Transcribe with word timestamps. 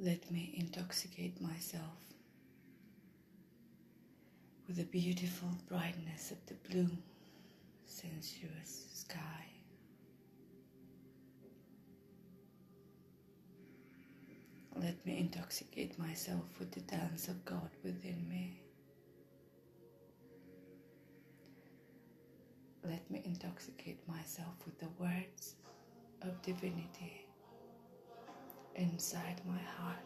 Let 0.00 0.30
me 0.30 0.54
intoxicate 0.56 1.40
myself 1.40 1.98
with 4.68 4.76
the 4.76 4.84
beautiful 4.84 5.48
brightness 5.68 6.30
of 6.30 6.38
the 6.46 6.54
blue, 6.68 6.88
sensuous 7.84 8.86
sky. 8.94 9.44
Let 14.76 15.04
me 15.04 15.18
intoxicate 15.18 15.98
myself 15.98 16.44
with 16.60 16.70
the 16.70 16.80
dance 16.82 17.26
of 17.26 17.44
God 17.44 17.70
within 17.82 18.24
me. 18.28 18.60
Let 22.84 23.10
me 23.10 23.20
intoxicate 23.24 24.06
myself 24.06 24.54
with 24.64 24.78
the 24.78 24.90
words 25.00 25.56
of 26.22 26.40
divinity 26.42 27.27
inside 28.78 29.40
my 29.44 29.58
heart. 29.58 29.96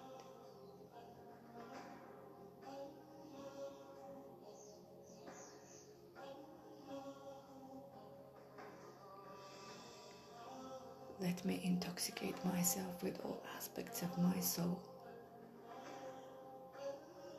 Let 11.20 11.44
me 11.44 11.60
intoxicate 11.62 12.42
myself 12.44 13.02
with 13.02 13.20
all 13.24 13.44
aspects 13.56 14.02
of 14.02 14.18
my 14.18 14.40
soul. 14.40 14.82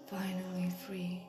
Finally, 0.08 0.72
free 0.88 1.24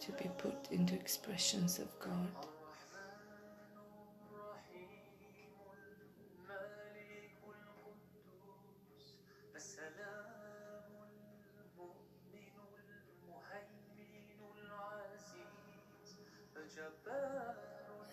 to 0.00 0.12
be 0.12 0.28
put 0.38 0.68
into 0.70 0.94
expressions 0.94 1.78
of 1.78 1.88
God. 2.00 2.53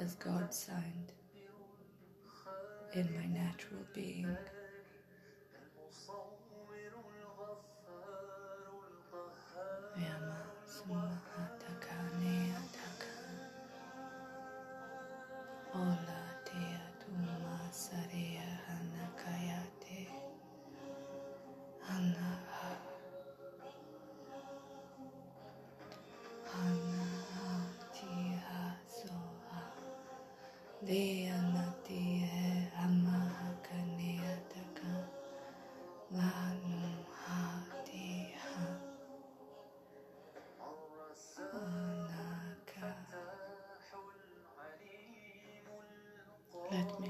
As 0.02 0.16
God 0.16 0.52
signed 0.52 1.12
in 2.94 3.08
my 3.16 3.26
natural 3.28 3.82
being. 3.94 4.36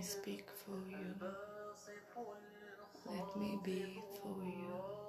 Speak 0.01 0.49
for 0.49 0.77
you. 0.89 1.15
Let 3.05 3.35
me 3.37 3.59
be 3.63 4.01
for 4.21 4.43
you. 4.43 5.00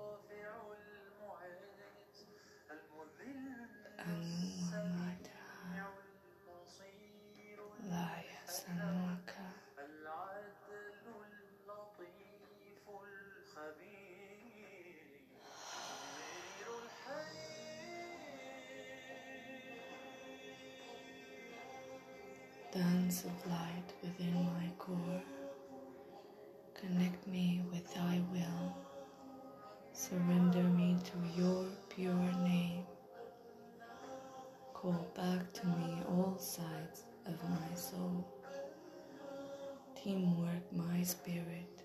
Dance 22.72 23.24
of 23.24 23.50
light 23.50 23.92
within 24.02 24.32
my 24.54 24.70
core. 24.78 25.22
Connect 26.74 27.26
me 27.26 27.60
with 27.70 27.92
thy 27.92 28.22
will. 28.32 28.74
Surrender 29.92 30.62
me 30.62 30.96
to 31.04 31.38
your 31.38 31.66
pure 31.90 32.32
name. 32.42 32.86
Call 34.72 35.06
back 35.14 35.52
to 35.52 35.66
me 35.66 36.02
all 36.08 36.38
sides 36.38 37.02
of 37.26 37.34
my 37.50 37.76
soul. 37.76 38.26
Teamwork 40.02 40.72
my 40.72 41.02
spirit. 41.02 41.82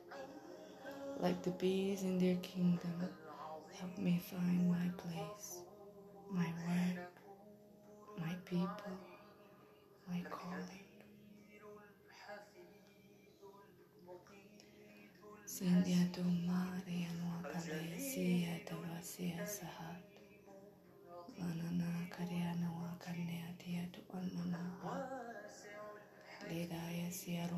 Like 1.19 1.43
the 1.43 1.51
bees 1.51 2.03
in 2.03 2.17
their 2.17 2.37
kingdom, 2.37 3.09
help 3.77 3.97
me 3.97 4.21
find 4.31 4.71
my 4.71 4.89
place, 4.95 5.63
my 6.31 6.47
work, 6.65 7.11
my 8.17 8.35
people, 8.45 8.97
my 10.09 10.22
calling. 10.29 10.88
Sindhya 15.47 16.06
tu 16.13 16.22
Maria 16.22 17.09
Nuakale 17.18 17.97
Sia 17.97 18.62
Tavasia 18.62 19.41
Sahat 19.41 20.06
Lanana 21.40 22.06
Karyana 22.13 22.69
Wakanya 22.78 23.50
Tia 23.57 23.81
tu 23.90 24.01
Anana 24.13 24.62
Lidaya 26.46 27.09
Sia 27.09 27.50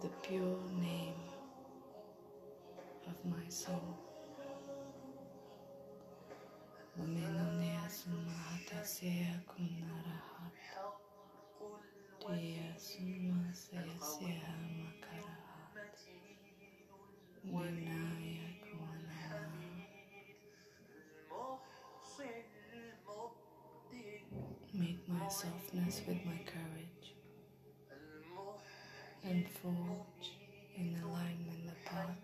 the 0.00 0.08
pure 0.22 0.58
name 0.78 1.14
of 3.06 3.14
my 3.24 3.48
soul. 3.48 3.96
Meet 24.74 25.08
my 25.08 25.28
softness 25.28 26.02
with 26.06 26.18
my 26.26 26.38
courage 26.44 27.05
and 29.28 29.44
forge 29.48 30.30
in 30.76 30.96
alignment 31.04 31.66
the 31.66 31.90
path 31.90 32.16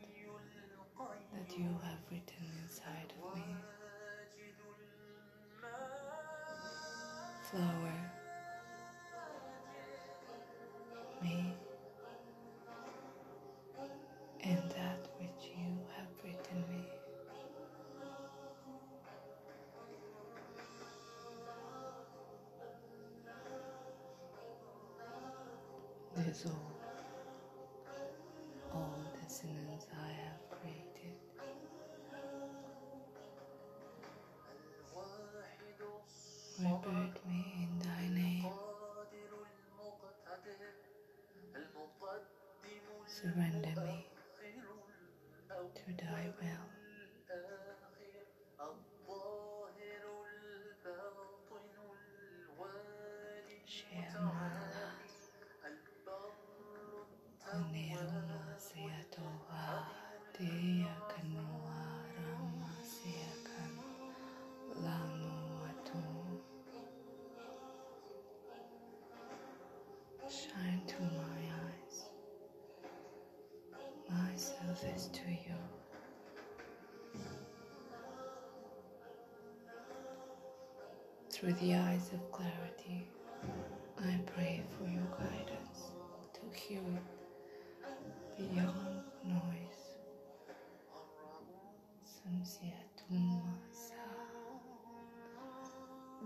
that 1.32 1.58
you 1.58 1.66
have 1.82 1.99
written 2.10 2.46
inside 2.62 3.12
of 3.20 3.37
me. 3.37 3.56
Flower 7.50 7.94
me 11.22 11.54
in 14.40 14.62
that 14.69 15.08
which 15.19 15.50
you 15.56 15.78
have 15.96 16.08
written 16.22 16.64
me. 16.70 16.87
All 28.74 28.98
dissonance 29.20 29.86
I 29.92 30.08
have 30.24 30.40
created. 30.50 31.16
Rebirth 36.58 37.26
me 37.26 37.44
in 37.64 37.78
thy 37.80 38.08
name. 38.14 38.46
Surrender 43.06 43.80
me 43.82 44.06
to 45.75 46.04
thy 46.04 46.25
will. 46.40 46.81
Masih 60.42 60.82
akan 60.90 61.38
muara, 61.38 62.34
masih 62.58 63.14
akan 63.30 63.72
lama 64.82 65.38
waktu. 65.62 66.02
Shine 70.26 70.82
to 70.90 70.98
my 71.14 71.42
eyes, 71.46 72.10
myself 74.10 74.82
is 74.82 75.14
to 75.14 75.30
you. 75.30 75.54
Through 81.30 81.54
the 81.62 81.78
eyes 81.78 82.10
of 82.10 82.18
clarity, 82.34 83.06
I 83.94 84.18
pray 84.26 84.66
for 84.74 84.90
your 84.90 85.06
guidance 85.14 85.94
to 86.34 86.42
heal 86.50 86.90
beyond 88.34 89.06
noise. 89.22 89.71
Sunsiatuma 92.42 93.54
sa. 93.70 94.02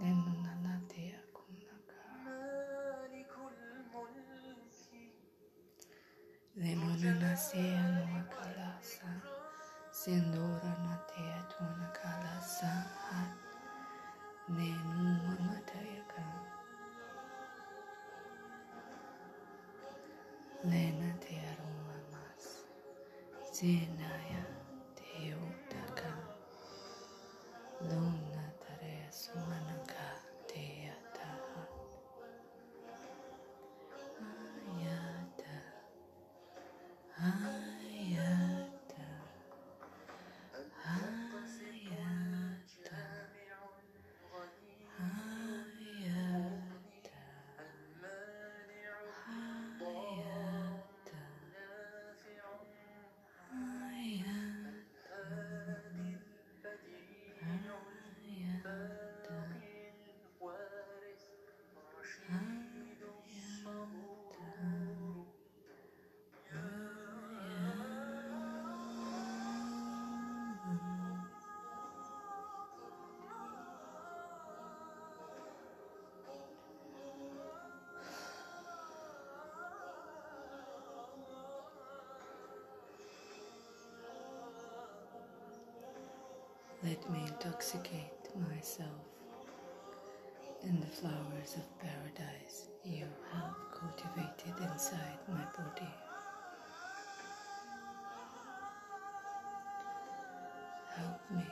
Lenunanate 0.00 1.12
akunaka 1.20 2.00
lenunanase 6.56 7.60
anuakalasa 7.84 9.10
sendora 9.92 10.72
nate 10.88 11.22
atuanakalasa 11.40 12.72
hat 13.08 13.36
nenuamatayaka 14.48 16.24
Lena 20.64 21.10
te 21.20 21.34
aromas, 21.50 22.44
Let 86.96 87.10
me 87.10 87.20
intoxicate 87.26 88.30
myself 88.50 88.88
in 90.62 90.80
the 90.80 90.86
flowers 90.86 91.56
of 91.56 91.78
paradise 91.78 92.68
you 92.84 93.04
have 93.32 93.54
cultivated 93.70 94.54
inside 94.72 95.18
my 95.28 95.44
body. 95.56 95.90
Help 100.96 101.20
me 101.30 101.46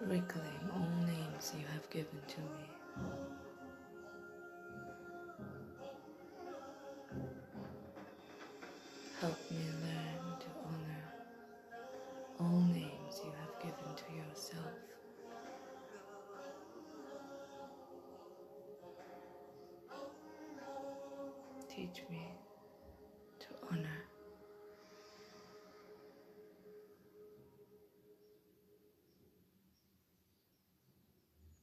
reclaim 0.00 0.70
all 0.72 1.06
names 1.06 1.52
you 1.58 1.66
have 1.74 1.90
given 1.90 2.22
to 2.28 2.40
me. 2.40 3.51
Teach 21.82 22.04
me 22.08 22.41